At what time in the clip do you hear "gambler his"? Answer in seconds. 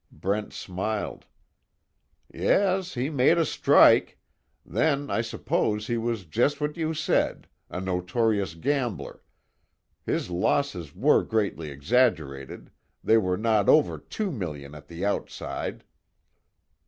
8.55-10.31